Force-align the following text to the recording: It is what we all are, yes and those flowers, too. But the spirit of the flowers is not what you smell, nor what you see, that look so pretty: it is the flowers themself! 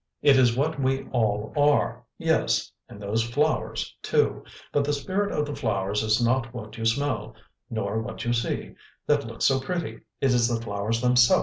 It 0.23 0.35
is 0.35 0.57
what 0.57 0.79
we 0.81 1.07
all 1.11 1.53
are, 1.55 2.03
yes 2.17 2.71
and 2.89 2.99
those 2.99 3.21
flowers, 3.21 3.95
too. 4.01 4.43
But 4.71 4.83
the 4.83 4.93
spirit 4.93 5.31
of 5.31 5.45
the 5.45 5.53
flowers 5.55 6.01
is 6.01 6.19
not 6.19 6.51
what 6.55 6.75
you 6.75 6.85
smell, 6.85 7.35
nor 7.69 8.01
what 8.01 8.25
you 8.25 8.33
see, 8.33 8.73
that 9.05 9.27
look 9.27 9.43
so 9.43 9.59
pretty: 9.59 9.99
it 10.19 10.33
is 10.33 10.47
the 10.47 10.59
flowers 10.59 11.01
themself! 11.01 11.39